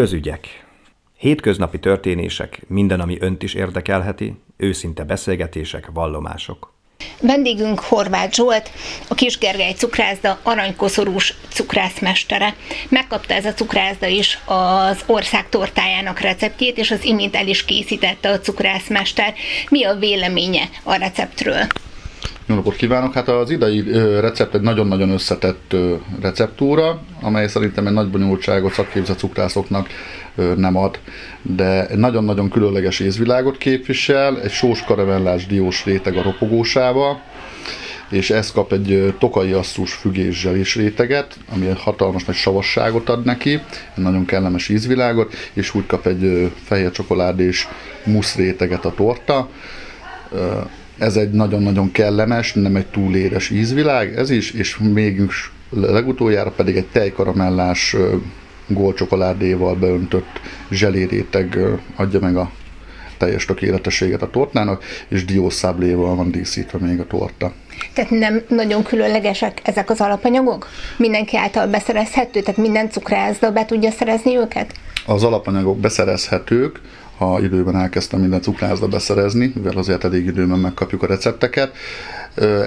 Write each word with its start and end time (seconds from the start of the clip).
Közügyek. 0.00 0.64
Hétköznapi 1.18 1.78
történések, 1.78 2.60
minden, 2.66 3.00
ami 3.00 3.16
önt 3.20 3.42
is 3.42 3.54
érdekelheti, 3.54 4.34
őszinte 4.56 5.04
beszélgetések, 5.04 5.88
vallomások. 5.92 6.72
Vendégünk 7.20 7.80
Horváth 7.80 8.34
Zsolt, 8.34 8.70
a 9.08 9.14
Kisgergely 9.14 9.72
cukrászda 9.72 10.38
aranykoszorús 10.42 11.34
cukrászmestere. 11.48 12.54
Megkapta 12.88 13.34
ez 13.34 13.44
a 13.44 13.52
cukrászda 13.52 14.06
is 14.06 14.38
az 14.44 15.02
ország 15.06 15.48
tortájának 15.48 16.20
receptjét, 16.20 16.78
és 16.78 16.90
az 16.90 17.04
imént 17.04 17.36
el 17.36 17.48
is 17.48 17.64
készítette 17.64 18.30
a 18.30 18.40
cukrászmester. 18.40 19.34
Mi 19.70 19.84
a 19.84 19.94
véleménye 19.94 20.68
a 20.82 20.94
receptről? 20.94 21.66
Jó 22.50 22.56
napot 22.56 22.76
kívánok! 22.76 23.14
Hát 23.14 23.28
az 23.28 23.50
idei 23.50 23.84
recept 24.20 24.54
egy 24.54 24.60
nagyon-nagyon 24.60 25.10
összetett 25.10 25.76
receptúra, 26.20 27.00
amely 27.20 27.48
szerintem 27.48 27.86
egy 27.86 27.92
nagy 27.92 28.10
bonyolultságot 28.10 28.72
szakképzett 28.72 29.18
cukrászoknak 29.18 29.88
nem 30.56 30.76
ad, 30.76 30.98
de 31.42 31.88
nagyon-nagyon 31.96 32.50
különleges 32.50 33.00
ízvilágot 33.00 33.58
képvisel, 33.58 34.40
egy 34.40 34.50
sós 34.50 34.84
karamellás 34.84 35.46
diós 35.46 35.84
réteg 35.84 36.16
a 36.16 36.22
ropogósával, 36.22 37.22
és 38.10 38.30
ez 38.30 38.52
kap 38.52 38.72
egy 38.72 39.14
tokai 39.18 39.52
asszus 39.52 39.92
fügés 39.92 40.40
zselés 40.40 40.76
réteget, 40.76 41.36
ami 41.52 41.66
egy 41.66 41.80
hatalmas 41.80 42.24
nagy 42.24 42.36
savasságot 42.36 43.08
ad 43.08 43.24
neki, 43.24 43.52
egy 43.96 44.02
nagyon 44.02 44.24
kellemes 44.24 44.68
ízvilágot, 44.68 45.34
és 45.52 45.74
úgy 45.74 45.86
kap 45.86 46.06
egy 46.06 46.52
fehér 46.64 46.90
csokoládés 46.90 47.68
musz 48.04 48.34
réteget 48.34 48.84
a 48.84 48.94
torta, 48.94 49.48
ez 51.00 51.16
egy 51.16 51.30
nagyon-nagyon 51.30 51.92
kellemes, 51.92 52.52
nem 52.52 52.76
egy 52.76 52.86
túl 52.86 53.16
édes 53.16 53.50
ízvilág, 53.50 54.16
ez 54.16 54.30
is, 54.30 54.50
és 54.50 54.76
még 54.78 55.22
legutoljára 55.70 56.50
pedig 56.50 56.76
egy 56.76 56.86
tejkaramellás 56.86 57.96
gólcsokoládéval 58.66 59.74
beöntött 59.74 60.40
zseléréteg 60.70 61.58
adja 61.96 62.20
meg 62.20 62.36
a 62.36 62.50
teljes 63.18 63.44
tökéletességet 63.44 64.22
a 64.22 64.30
tortának, 64.30 64.84
és 65.08 65.24
diószábléval 65.24 66.14
van 66.14 66.30
díszítve 66.30 66.78
még 66.78 67.00
a 67.00 67.06
torta. 67.06 67.52
Tehát 67.94 68.10
nem 68.10 68.42
nagyon 68.48 68.82
különlegesek 68.82 69.60
ezek 69.62 69.90
az 69.90 70.00
alapanyagok? 70.00 70.68
Mindenki 70.96 71.36
által 71.36 71.66
beszerezhető, 71.66 72.40
tehát 72.40 72.60
minden 72.60 72.90
cukrászda 72.90 73.52
be 73.52 73.64
tudja 73.64 73.90
szerezni 73.90 74.36
őket? 74.36 74.72
Az 75.06 75.22
alapanyagok 75.24 75.78
beszerezhetők, 75.78 76.80
ha 77.20 77.40
időben 77.40 77.76
elkezdtem 77.76 78.20
minden 78.20 78.40
cukrászda 78.40 78.88
beszerezni, 78.88 79.52
mivel 79.54 79.76
azért 79.76 80.04
elég 80.04 80.26
időben 80.26 80.58
megkapjuk 80.58 81.02
a 81.02 81.06
recepteket. 81.06 81.76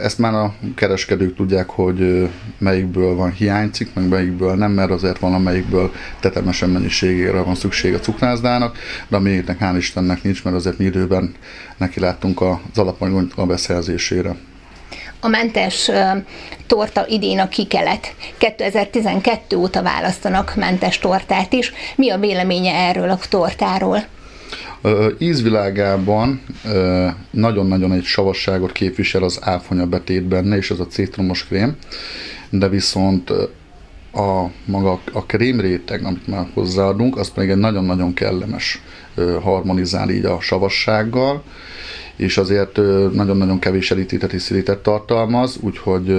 Ezt 0.01 0.17
már 0.17 0.33
a 0.33 0.53
kereskedők 0.75 1.35
tudják, 1.35 1.69
hogy 1.69 2.29
melyikből 2.57 3.15
van 3.15 3.31
hiánycik, 3.31 3.93
meg 3.93 4.07
melyikből 4.07 4.55
nem, 4.55 4.71
mert 4.71 4.91
azért 4.91 5.19
van, 5.19 5.33
amelyikből 5.33 5.91
tetemesen 6.19 6.69
mennyiségére 6.69 7.41
van 7.41 7.55
szükség 7.55 7.93
a 7.93 7.99
cukrászdának, 7.99 8.77
de 9.07 9.15
a 9.15 9.19
miénknek 9.19 9.57
hál' 9.59 9.75
Istennek 9.77 10.23
nincs, 10.23 10.43
mert 10.43 10.55
azért 10.55 10.77
mi 10.77 10.85
időben 10.85 11.33
neki 11.77 11.99
láttunk 11.99 12.41
az 12.41 12.77
alapanyag 12.77 13.31
a 13.35 13.45
beszerzésére 13.45 14.35
a 15.19 15.27
mentes 15.27 15.91
torta 16.67 17.05
idén 17.07 17.39
a 17.39 17.47
kikelet. 17.47 18.15
2012 18.37 19.55
óta 19.55 19.81
választanak 19.81 20.55
mentes 20.55 20.99
tortát 20.99 21.53
is. 21.53 21.73
Mi 21.95 22.09
a 22.09 22.17
véleménye 22.17 22.73
erről 22.73 23.09
a 23.09 23.19
tortáról? 23.29 24.03
Ízvilágában 25.17 26.41
nagyon-nagyon 27.31 27.91
egy 27.91 28.03
savasságot 28.03 28.71
képvisel 28.71 29.23
az 29.23 29.39
áfonya 29.41 29.85
betét 29.85 30.23
benne, 30.23 30.57
és 30.57 30.71
az 30.71 30.79
a 30.79 30.87
citromos 30.87 31.45
krém, 31.45 31.75
de 32.49 32.69
viszont 32.69 33.29
a 34.13 34.45
maga 34.65 34.99
a 35.13 35.25
krémréteg, 35.25 36.05
amit 36.05 36.27
már 36.27 36.47
hozzáadunk, 36.53 37.17
az 37.17 37.31
pedig 37.31 37.49
egy 37.49 37.57
nagyon-nagyon 37.57 38.13
kellemes 38.13 38.81
harmonizál 39.41 40.09
így 40.09 40.25
a 40.25 40.41
savassággal, 40.41 41.43
és 42.15 42.37
azért 42.37 42.75
nagyon-nagyon 43.11 43.59
kevés 43.59 43.91
elítített 43.91 44.31
és 44.31 44.41
szirítet 44.41 44.79
tartalmaz, 44.79 45.57
úgyhogy 45.61 46.15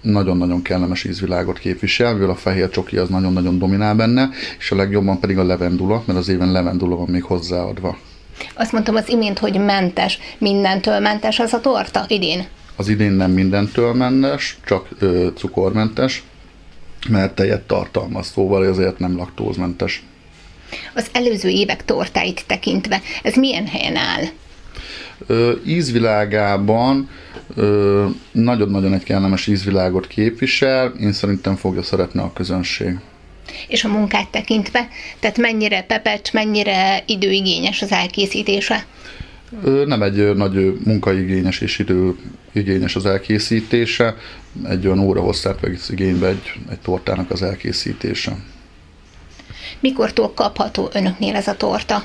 nagyon-nagyon 0.00 0.62
kellemes 0.62 1.04
ízvilágot 1.04 1.58
képvisel, 1.58 2.12
mivel 2.12 2.30
a 2.30 2.34
fehér 2.34 2.68
csoki 2.68 2.96
az 2.96 3.08
nagyon-nagyon 3.08 3.58
dominál 3.58 3.94
benne, 3.94 4.28
és 4.58 4.70
a 4.70 4.76
legjobban 4.76 5.20
pedig 5.20 5.38
a 5.38 5.44
levendula, 5.44 6.02
mert 6.06 6.18
az 6.18 6.28
éven 6.28 6.52
levendula 6.52 6.96
van 6.96 7.08
még 7.10 7.22
hozzáadva. 7.22 7.96
Azt 8.54 8.72
mondtam 8.72 8.94
az 8.94 9.08
imént, 9.08 9.38
hogy 9.38 9.58
mentes, 9.64 10.18
mindentől 10.38 10.98
mentes 10.98 11.38
az 11.38 11.52
a 11.52 11.60
torta 11.60 12.04
idén? 12.08 12.46
Az 12.76 12.88
idén 12.88 13.12
nem 13.12 13.30
mindentől 13.30 13.94
mentes, 13.94 14.58
csak 14.64 14.88
ö, 14.98 15.28
cukormentes, 15.34 16.22
mert 17.08 17.34
tejet 17.34 17.62
tartalmaz, 17.62 18.26
szóval 18.26 18.62
azért 18.62 18.98
nem 18.98 19.16
laktózmentes. 19.16 20.02
Az 20.94 21.06
előző 21.12 21.48
évek 21.48 21.84
tortáit 21.84 22.44
tekintve, 22.46 23.00
ez 23.22 23.34
milyen 23.34 23.66
helyen 23.66 23.96
áll? 23.96 24.22
Ö, 25.26 25.52
ízvilágában 25.66 27.08
nagyon-nagyon 28.32 28.94
egy 28.94 29.02
kellemes 29.02 29.46
ízvilágot 29.46 30.06
képvisel, 30.06 30.92
én 31.00 31.12
szerintem 31.12 31.56
fogja 31.56 31.82
szeretni 31.82 32.20
a 32.20 32.32
közönség 32.32 32.98
és 33.68 33.84
a 33.84 33.88
munkát 33.88 34.28
tekintve? 34.28 34.88
Tehát 35.18 35.38
mennyire 35.38 35.82
pepet, 35.82 36.32
mennyire 36.32 37.02
időigényes 37.06 37.82
az 37.82 37.92
elkészítése? 37.92 38.86
Nem 39.84 40.02
egy 40.02 40.34
nagy 40.34 40.78
munkaigényes 40.84 41.60
és 41.60 41.78
időigényes 41.78 42.96
az 42.96 43.06
elkészítése, 43.06 44.16
egy 44.68 44.86
olyan 44.86 44.98
óra 44.98 45.20
hosszát 45.20 45.60
vesz 45.60 45.88
igénybe 45.88 46.26
egy, 46.26 46.52
egy 46.70 46.78
tortának 46.78 47.30
az 47.30 47.42
elkészítése. 47.42 48.36
Mikortól 49.80 50.32
kapható 50.34 50.90
önöknél 50.92 51.34
ez 51.34 51.46
a 51.46 51.56
torta? 51.56 52.04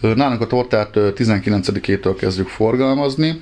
Nálunk 0.00 0.40
a 0.40 0.46
tortát 0.46 0.90
19-től 0.94 2.16
kezdjük 2.18 2.48
forgalmazni, 2.48 3.40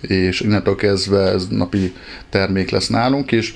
és 0.00 0.40
innentől 0.40 0.74
kezdve 0.74 1.20
ez 1.20 1.48
napi 1.48 1.94
termék 2.30 2.70
lesz 2.70 2.88
nálunk 2.88 3.32
is, 3.32 3.54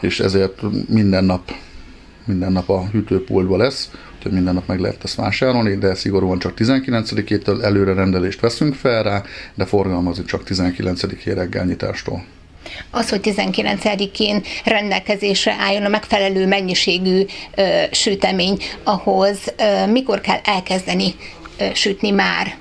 és 0.00 0.20
ezért 0.20 0.62
minden 0.88 1.24
nap 1.24 1.52
minden 2.26 2.52
nap 2.52 2.68
a 2.68 2.86
hűtőpultban 2.92 3.58
lesz, 3.58 3.90
úgyhogy 4.16 4.32
minden 4.32 4.54
nap 4.54 4.66
meg 4.66 4.80
lehet 4.80 5.04
ezt 5.04 5.14
vásárolni, 5.14 5.76
de 5.76 5.94
szigorúan 5.94 6.38
csak 6.38 6.52
19-től 6.58 7.62
előre 7.62 7.94
rendelést 7.94 8.40
veszünk 8.40 8.74
fel 8.74 9.02
rá, 9.02 9.22
de 9.54 9.64
forgalmazni 9.64 10.24
csak 10.24 10.42
19-i 10.46 11.32
reggelnyitástól. 11.34 12.24
Az, 12.90 13.08
hogy 13.08 13.20
19-én 13.22 14.42
rendelkezésre 14.64 15.56
álljon 15.58 15.84
a 15.84 15.88
megfelelő 15.88 16.46
mennyiségű 16.46 17.24
ö, 17.54 17.82
sütemény, 17.90 18.58
ahhoz 18.82 19.38
ö, 19.58 19.86
mikor 19.90 20.20
kell 20.20 20.38
elkezdeni 20.44 21.14
ö, 21.58 21.64
sütni 21.74 22.10
már? 22.10 22.56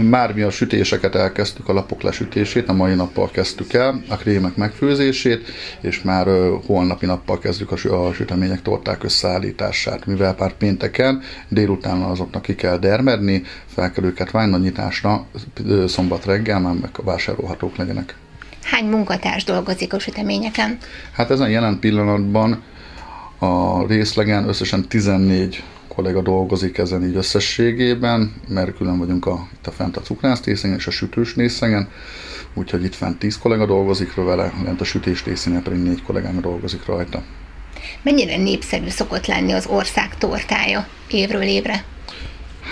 Már 0.00 0.34
mi 0.34 0.42
a 0.42 0.50
sütéseket 0.50 1.14
elkezdtük, 1.14 1.68
a 1.68 1.72
lapok 1.72 2.02
lesütését, 2.02 2.68
a 2.68 2.72
mai 2.72 2.94
nappal 2.94 3.30
kezdtük 3.30 3.72
el, 3.72 4.02
a 4.08 4.16
krémek 4.16 4.56
megfőzését, 4.56 5.48
és 5.80 6.02
már 6.02 6.26
holnapi 6.66 7.06
nappal 7.06 7.38
kezdjük 7.38 7.72
a 7.72 8.12
sütemények, 8.12 8.62
torták 8.62 9.04
összeállítását, 9.04 10.06
mivel 10.06 10.34
pár 10.34 10.52
pénteken 10.52 11.22
délután 11.48 12.02
azoknak 12.02 12.42
ki 12.42 12.54
kell 12.54 12.78
dermedni, 12.78 13.42
fel 13.66 13.90
kell 13.90 14.04
őket 14.04 14.30
ványnagyításra, 14.30 15.26
szombat 15.86 16.24
reggel 16.24 16.60
már 16.60 16.74
meg 16.74 16.90
vásárolhatók 17.04 17.76
legyenek. 17.76 18.14
Hány 18.62 18.84
munkatárs 18.84 19.44
dolgozik 19.44 19.92
a 19.92 19.98
süteményeken? 19.98 20.78
Hát 21.12 21.30
ezen 21.30 21.50
jelen 21.50 21.78
pillanatban 21.78 22.62
a 23.38 23.86
részlegen 23.86 24.48
összesen 24.48 24.88
14 24.88 25.62
kollega 26.00 26.22
dolgozik 26.22 26.78
ezen 26.78 27.04
így 27.04 27.16
összességében, 27.16 28.32
mert 28.48 28.76
külön 28.76 28.98
vagyunk 28.98 29.26
a, 29.26 29.48
itt 29.52 29.66
a 29.66 29.70
fent 29.70 29.96
a 29.96 30.00
cukrásztészenyen 30.00 30.76
és 30.76 30.86
a 30.86 30.90
sütős 30.90 31.36
részegen, 31.36 31.88
úgyhogy 32.54 32.84
itt 32.84 32.94
fent 32.94 33.18
10 33.18 33.38
kollega 33.38 33.66
dolgozik 33.66 34.14
vele, 34.14 34.52
lent 34.64 34.80
a 34.80 34.84
sütés 34.84 35.24
részén 35.24 35.62
pedig 35.62 35.78
4 35.78 36.02
kollégám 36.02 36.40
dolgozik 36.40 36.86
rajta. 36.86 37.22
Mennyire 38.02 38.36
népszerű 38.36 38.88
szokott 38.88 39.26
lenni 39.26 39.52
az 39.52 39.66
ország 39.66 40.18
tortája 40.18 40.86
évről 41.10 41.42
évre? 41.42 41.84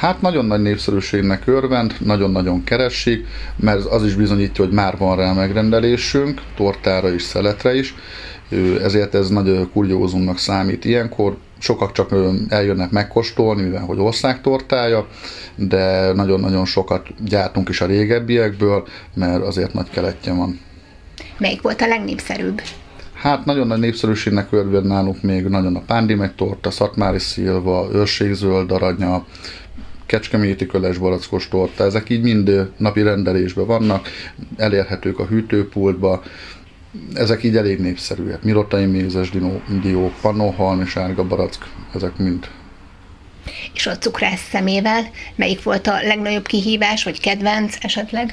Hát 0.01 0.21
nagyon 0.21 0.45
nagy 0.45 0.63
népszerűségnek 0.63 1.47
örvend, 1.47 1.95
nagyon-nagyon 1.99 2.65
keresik, 2.65 3.27
mert 3.57 3.85
az 3.85 4.05
is 4.05 4.15
bizonyítja, 4.15 4.65
hogy 4.65 4.75
már 4.75 4.97
van 4.97 5.17
rá 5.17 5.33
megrendelésünk, 5.33 6.43
tortára 6.57 7.15
is, 7.15 7.23
szeletre 7.23 7.75
is, 7.75 7.95
ezért 8.83 9.15
ez 9.15 9.29
nagy 9.29 9.69
kuriózumnak 9.73 10.39
számít. 10.39 10.85
Ilyenkor 10.85 11.37
sokak 11.59 11.93
csak 11.93 12.15
eljönnek 12.49 12.91
megkóstolni, 12.91 13.63
mivel 13.63 13.85
hogy 13.85 13.99
országtortája, 13.99 15.07
de 15.55 16.13
nagyon-nagyon 16.13 16.65
sokat 16.65 17.07
gyártunk 17.25 17.69
is 17.69 17.81
a 17.81 17.87
régebbiekből, 17.87 18.87
mert 19.15 19.43
azért 19.43 19.73
nagy 19.73 19.91
keletje 19.91 20.33
van. 20.33 20.61
Melyik 21.39 21.63
volt 21.63 21.81
a 21.81 21.87
legnépszerűbb? 21.87 22.61
Hát 23.13 23.45
nagyon 23.45 23.67
nagy 23.67 23.79
népszerűségnek 23.79 24.53
örvend 24.53 24.87
nálunk 24.87 25.23
még 25.23 25.45
nagyon 25.45 25.77
a 25.77 25.83
Pándi 25.87 26.17
torta, 26.37 26.71
Szatmári 26.71 27.19
Szilva, 27.19 27.89
Őrségzöld 27.93 28.73
aranya, 28.73 29.27
Kecskeméti 30.07 30.67
köles 30.67 30.99
barackos 30.99 31.49
torta, 31.49 31.85
ezek 31.85 32.09
így 32.11 32.23
mind 32.23 32.71
napi 32.77 33.03
rendelésben 33.03 33.67
vannak, 33.67 34.09
elérhetők 34.57 35.19
a 35.19 35.25
hűtőpultba, 35.25 36.23
ezek 37.15 37.43
így 37.43 37.57
elég 37.57 37.79
népszerűek. 37.79 38.43
Mirotai 38.43 38.87
mézes 38.87 39.31
dió, 39.31 39.61
dió 39.83 40.13
pannóhalmi, 40.21 40.87
sárga 40.87 41.25
barack, 41.25 41.67
ezek 41.95 42.17
mind. 42.17 42.49
és 43.75 43.87
a 43.87 43.99
cukrász 43.99 44.49
szemével. 44.51 45.11
Melyik 45.37 45.63
volt 45.63 45.87
a 45.87 45.99
legnagyobb 46.03 46.47
kihívás, 46.47 47.05
vagy 47.05 47.21
kedvenc 47.21 47.77
esetleg? 47.81 48.33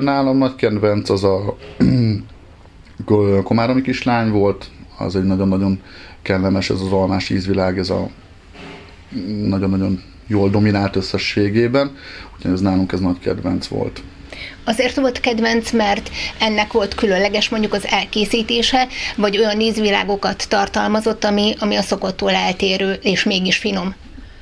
Nálam 0.00 0.38
nagy 0.38 0.54
kedvenc 0.54 1.10
az 1.10 1.24
a 1.24 1.56
komáromi 3.42 3.82
kislány 3.82 4.30
volt, 4.30 4.70
az 4.98 5.16
egy 5.16 5.24
nagyon-nagyon 5.24 5.80
kellemes, 6.22 6.70
ez 6.70 6.80
az 6.80 6.92
almás 6.92 7.30
ízvilág, 7.30 7.78
ez 7.78 7.90
a 7.90 8.08
nagyon-nagyon 9.26 10.02
jól 10.26 10.50
dominált 10.50 10.96
összességében, 10.96 11.96
úgyhogy 12.36 12.52
ez 12.52 12.60
nálunk 12.60 12.92
ez 12.92 13.00
nagy 13.00 13.18
kedvenc 13.18 13.66
volt. 13.66 14.02
Azért 14.64 14.96
volt 14.96 15.20
kedvenc, 15.20 15.72
mert 15.72 16.10
ennek 16.38 16.72
volt 16.72 16.94
különleges 16.94 17.48
mondjuk 17.48 17.72
az 17.72 17.86
elkészítése, 17.86 18.86
vagy 19.16 19.38
olyan 19.38 19.60
ízvilágokat 19.60 20.48
tartalmazott, 20.48 21.24
ami, 21.24 21.54
ami 21.58 21.76
a 21.76 21.82
szokottól 21.82 22.30
eltérő, 22.30 22.92
és 23.02 23.24
mégis 23.24 23.56
finom? 23.56 23.94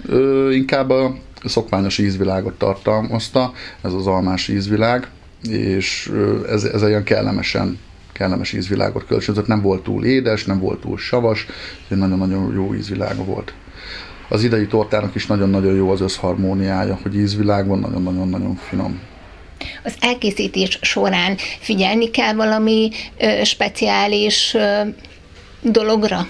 Ö, 0.06 0.50
inkább 0.50 0.90
a 0.90 1.16
szokványos 1.44 1.98
ízvilágot 1.98 2.58
tartalmazta, 2.58 3.52
ez 3.82 3.92
az 3.92 4.06
almás 4.06 4.48
ízvilág, 4.48 5.08
és 5.50 6.12
ez, 6.48 6.64
ez 6.64 6.82
olyan 6.82 7.04
kellemesen 7.04 7.78
kellemes 8.16 8.52
ízvilágot 8.52 9.06
kölcsönzött, 9.06 9.46
nem 9.46 9.62
volt 9.62 9.82
túl 9.82 10.04
édes, 10.04 10.44
nem 10.44 10.60
volt 10.60 10.80
túl 10.80 10.98
savas, 10.98 11.46
nagyon-nagyon 11.88 12.54
jó 12.54 12.74
ízvilága 12.74 13.24
volt. 13.24 13.54
Az 14.28 14.42
idei 14.42 14.66
tortának 14.66 15.14
is 15.14 15.26
nagyon-nagyon 15.26 15.74
jó 15.74 15.90
az 15.90 16.00
összharmóniája, 16.00 16.98
hogy 17.02 17.16
ízvilágban 17.16 17.78
nagyon-nagyon-nagyon 17.78 18.54
finom. 18.54 19.00
Az 19.86 19.94
elkészítés 20.00 20.78
során 20.82 21.36
figyelni 21.60 22.10
kell 22.10 22.34
valami 22.34 22.90
ö, 23.18 23.44
speciális 23.44 24.54
ö, 24.54 24.80
dologra? 25.62 26.26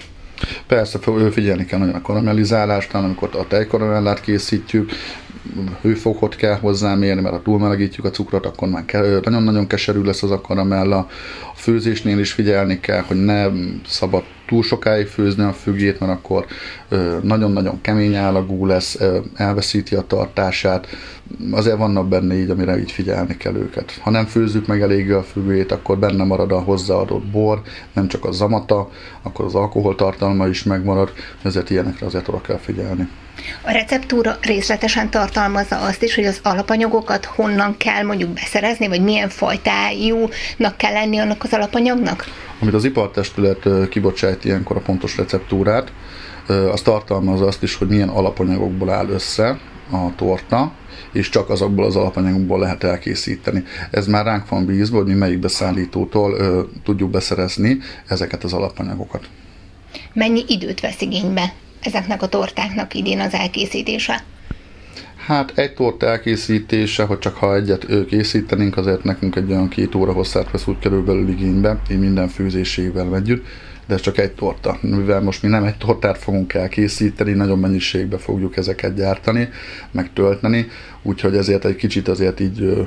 Persze, 0.66 0.98
figyelni 1.30 1.64
kell 1.64 1.78
nagyon 1.78 1.94
a 1.94 2.02
karamellizálásnál, 2.02 3.04
amikor 3.04 3.28
a 3.32 3.46
tejkaramellát 3.46 4.20
készítjük, 4.20 4.90
hőfokot 5.82 6.36
kell 6.36 6.58
hozzámérni, 6.58 7.20
mert 7.20 7.34
ha 7.34 7.42
túlmelegítjük 7.42 8.04
a 8.04 8.10
cukrot, 8.10 8.46
akkor 8.46 8.68
már 8.68 8.84
nagyon-nagyon 9.22 9.66
keserű 9.66 10.02
lesz 10.02 10.22
az 10.22 10.30
a 10.30 10.40
karamella. 10.40 10.98
A 11.52 11.56
főzésnél 11.56 12.18
is 12.18 12.32
figyelni 12.32 12.80
kell, 12.80 13.00
hogy 13.00 13.24
ne 13.24 13.46
szabad 13.86 14.24
túl 14.46 14.62
sokáig 14.62 15.06
főzni 15.06 15.42
a 15.42 15.52
fügét, 15.52 16.00
mert 16.00 16.12
akkor 16.12 16.46
nagyon-nagyon 17.22 17.80
kemény 17.80 18.14
állagú 18.14 18.66
lesz, 18.66 18.98
elveszíti 19.34 19.94
a 19.94 20.06
tartását. 20.06 20.86
Azért 21.50 21.76
vannak 21.76 22.08
benne 22.08 22.34
így, 22.34 22.50
amire 22.50 22.78
így 22.78 22.90
figyelni 22.90 23.36
kell 23.36 23.54
őket. 23.54 23.98
Ha 24.00 24.10
nem 24.10 24.26
főzzük 24.26 24.66
meg 24.66 24.82
eléggé 24.82 25.12
a 25.12 25.22
fügét, 25.22 25.72
akkor 25.72 25.98
benne 25.98 26.24
marad 26.24 26.52
a 26.52 26.60
hozzáadott 26.60 27.26
bor, 27.26 27.62
nem 27.92 28.08
csak 28.08 28.24
a 28.24 28.32
zamata, 28.32 28.90
akkor 29.22 29.44
az 29.44 29.54
alkoholtartalma 29.54 30.46
is 30.46 30.62
megmarad, 30.62 31.12
ezért 31.42 31.70
ilyenekre 31.70 32.06
azért 32.06 32.28
oda 32.28 32.40
kell 32.40 32.58
figyelni. 32.58 33.08
A 33.62 33.70
receptúra 33.70 34.36
részletesen 34.40 35.10
tartalmazza 35.10 35.78
azt 35.78 36.02
is, 36.02 36.14
hogy 36.14 36.24
az 36.24 36.40
alapanyagokat 36.42 37.24
honnan 37.24 37.76
kell 37.76 38.02
mondjuk 38.02 38.30
beszerezni, 38.30 38.88
vagy 38.88 39.02
milyen 39.02 39.28
fajtájúnak 39.28 40.76
kell 40.76 40.92
lenni 40.92 41.18
annak 41.18 41.42
az 41.42 41.52
alapanyagnak? 41.52 42.24
Amit 42.60 42.74
az 42.74 42.84
ipartestület 42.84 43.88
kibocsát 43.88 44.44
ilyenkor 44.44 44.76
a 44.76 44.80
pontos 44.80 45.16
receptúrát, 45.16 45.92
az 46.72 46.80
tartalmazza 46.80 47.46
azt 47.46 47.62
is, 47.62 47.74
hogy 47.74 47.88
milyen 47.88 48.08
alapanyagokból 48.08 48.90
áll 48.90 49.08
össze 49.08 49.58
a 49.90 50.14
torta, 50.16 50.72
és 51.12 51.28
csak 51.28 51.50
azokból 51.50 51.84
az 51.84 51.96
alapanyagokból 51.96 52.58
lehet 52.58 52.84
elkészíteni. 52.84 53.64
Ez 53.90 54.06
már 54.06 54.24
ránk 54.24 54.48
van 54.48 54.66
bízva, 54.66 54.96
hogy 54.96 55.06
mi 55.06 55.14
melyik 55.14 55.38
beszállítótól 55.38 56.32
ö, 56.32 56.62
tudjuk 56.84 57.10
beszerezni 57.10 57.78
ezeket 58.06 58.44
az 58.44 58.52
alapanyagokat. 58.52 59.28
Mennyi 60.12 60.44
időt 60.48 60.80
vesz 60.80 61.00
igénybe 61.00 61.52
ezeknek 61.80 62.22
a 62.22 62.28
tortáknak 62.28 62.94
idén 62.94 63.20
az 63.20 63.32
elkészítése? 63.32 64.24
Hát 65.26 65.58
egy 65.58 65.74
torta 65.74 66.06
elkészítése, 66.06 67.04
hogy 67.04 67.18
csak 67.18 67.36
ha 67.36 67.54
egyet 67.54 67.86
készítenénk, 68.06 68.76
azért 68.76 69.04
nekünk 69.04 69.36
egy 69.36 69.50
olyan 69.50 69.68
két 69.68 69.94
óra 69.94 70.12
hosszát 70.12 70.50
vesz 70.50 70.66
úgy 70.66 70.78
körülbelül 70.78 71.28
igénybe, 71.28 71.80
így 71.90 71.98
minden 71.98 72.28
főzésével 72.28 73.16
együtt, 73.16 73.46
de 73.86 73.94
ez 73.94 74.00
csak 74.00 74.18
egy 74.18 74.32
torta. 74.32 74.78
Mivel 74.80 75.20
most 75.20 75.42
mi 75.42 75.48
nem 75.48 75.64
egy 75.64 75.76
tortát 75.76 76.18
fogunk 76.18 76.54
elkészíteni, 76.54 77.32
nagyon 77.32 77.58
mennyiségbe 77.58 78.18
fogjuk 78.18 78.56
ezeket 78.56 78.94
gyártani, 78.94 79.48
megtölteni, 79.90 80.68
úgyhogy 81.02 81.36
ezért 81.36 81.64
egy 81.64 81.76
kicsit 81.76 82.08
azért 82.08 82.40
így 82.40 82.86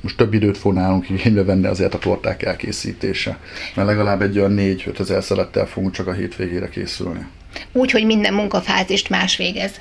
most 0.00 0.16
több 0.16 0.34
időt 0.34 0.58
fog 0.58 0.74
nálunk 0.74 1.10
igénybe 1.10 1.44
venni 1.44 1.66
azért 1.66 1.94
a 1.94 1.98
torták 1.98 2.42
elkészítése. 2.42 3.38
Mert 3.74 3.88
legalább 3.88 4.22
egy 4.22 4.38
olyan 4.38 4.54
4-5 4.58 5.00
ezer 5.00 5.22
szelettel 5.22 5.66
fogunk 5.66 5.92
csak 5.92 6.06
a 6.06 6.12
hétvégére 6.12 6.68
készülni. 6.68 7.26
Úgy, 7.72 7.90
hogy 7.90 8.06
minden 8.06 8.34
munkafázist 8.34 9.08
más 9.08 9.36
végez. 9.36 9.72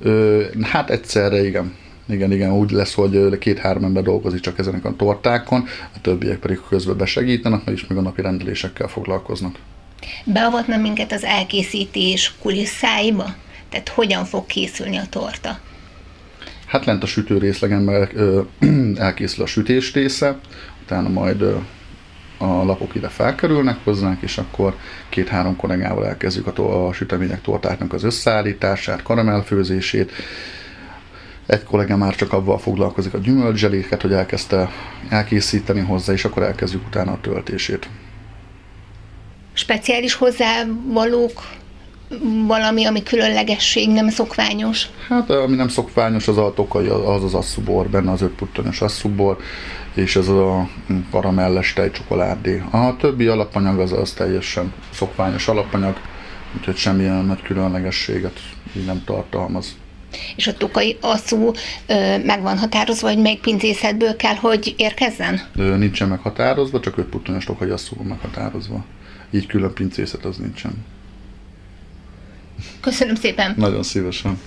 Ö, 0.00 0.44
hát 0.62 0.90
egyszerre 0.90 1.44
igen. 1.46 1.74
Igen, 2.08 2.32
igen, 2.32 2.52
úgy 2.52 2.70
lesz, 2.70 2.94
hogy 2.94 3.38
két-három 3.38 3.84
ember 3.84 4.02
dolgozik 4.02 4.40
csak 4.40 4.58
ezen 4.58 4.80
a 4.82 4.96
tortákon, 4.96 5.64
a 5.94 6.00
többiek 6.00 6.38
pedig 6.38 6.60
közben 6.68 6.96
besegítenek, 6.96 7.62
és 7.66 7.86
még 7.86 7.98
a 7.98 8.00
napi 8.00 8.22
rendelésekkel 8.22 8.88
foglalkoznak. 8.88 9.56
Beavatna 10.24 10.76
minket 10.76 11.12
az 11.12 11.24
elkészítés 11.24 12.34
kulisszáiba? 12.42 13.34
Tehát 13.68 13.88
hogyan 13.88 14.24
fog 14.24 14.46
készülni 14.46 14.96
a 14.96 15.06
torta? 15.10 15.58
Hát 16.66 16.84
lent 16.84 17.02
a 17.02 17.06
sütő 17.06 17.38
részlegen 17.38 18.08
elkészül 18.98 19.44
a 19.44 19.46
sütés 19.46 19.92
része, 19.92 20.38
utána 20.82 21.08
majd 21.08 21.42
a 22.38 22.64
lapok 22.64 22.94
ide 22.94 23.08
felkerülnek 23.08 23.76
hozzánk, 23.84 24.22
és 24.22 24.38
akkor 24.38 24.76
két-három 25.08 25.56
kollégával 25.56 26.06
elkezdjük 26.06 26.46
a, 26.46 26.52
to- 26.52 26.88
a 26.88 26.92
sütemények 26.92 27.42
tortáknak 27.42 27.92
az 27.92 28.04
összeállítását, 28.04 29.02
karamellfőzését. 29.02 30.12
Egy 31.46 31.62
kollega 31.62 31.96
már 31.96 32.14
csak 32.14 32.32
avval 32.32 32.58
foglalkozik 32.58 33.14
a 33.14 33.18
gyümölcseléket, 33.18 34.02
hogy 34.02 34.12
elkezdte 34.12 34.70
elkészíteni 35.08 35.80
hozzá, 35.80 36.12
és 36.12 36.24
akkor 36.24 36.42
elkezdjük 36.42 36.86
utána 36.86 37.12
a 37.12 37.20
töltését. 37.20 37.88
Speciális 39.58 40.14
hozzávalók 40.14 41.42
valami, 42.46 42.84
ami 42.84 43.02
különlegesség, 43.02 43.90
nem 43.90 44.08
szokványos? 44.08 44.86
Hát 45.08 45.30
ami 45.30 45.56
nem 45.56 45.68
szokványos, 45.68 46.28
az 46.28 46.36
a 46.36 46.52
tokai, 46.54 46.86
az 46.86 47.24
az 47.24 47.34
asszubor, 47.34 47.88
benne 47.88 48.10
az 48.10 48.22
ötputtonyos 48.22 48.80
asszubor, 48.80 49.38
és 49.94 50.16
ez 50.16 50.28
a 50.28 50.68
karamelles 51.10 51.72
tejcsokoládé. 51.72 52.62
A 52.70 52.96
többi 52.96 53.26
alapanyag 53.26 53.78
az, 53.78 53.92
az 53.92 54.12
teljesen 54.12 54.72
szokványos 54.92 55.48
alapanyag, 55.48 55.96
úgyhogy 56.56 56.76
semmilyen 56.76 57.24
nagy 57.24 57.42
különlegességet 57.42 58.40
így 58.76 58.84
nem 58.84 59.02
tartalmaz. 59.04 59.76
És 60.36 60.46
a 60.46 60.54
tokai 60.56 60.98
asszú 61.00 61.52
meg 62.24 62.42
van 62.42 62.58
határozva, 62.58 63.08
hogy 63.08 63.18
melyik 63.18 63.40
pincészetből 63.40 64.16
kell, 64.16 64.34
hogy 64.34 64.74
érkezzen? 64.76 65.40
Nincsen 65.54 66.08
meghatározva, 66.08 66.80
csak 66.80 66.98
öt 66.98 67.06
puttonyos 67.06 67.44
tokai 67.44 67.70
asszú 67.70 67.96
van 67.96 68.06
meghatározva. 68.06 68.84
Így 69.30 69.46
külön 69.46 69.72
pincészet 69.72 70.24
az 70.24 70.36
nincsen. 70.36 70.84
Köszönöm 72.80 73.14
szépen! 73.14 73.54
Nagyon 73.56 73.82
szívesen. 73.82 74.38